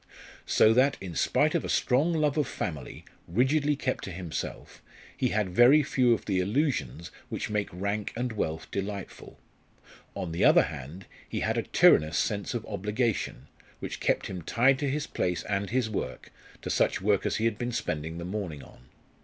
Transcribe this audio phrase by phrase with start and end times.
[0.47, 4.81] So that, in spite of a strong love of family, rigidly kept to himself,
[5.15, 9.37] he had very few of the illusions which make rank and wealth delightful.
[10.15, 13.47] On the other hand, he had a tyrannous sense of obligation,
[13.79, 16.31] which kept him tied to his place and his work
[16.63, 18.85] to such work as he had been spending the morning on.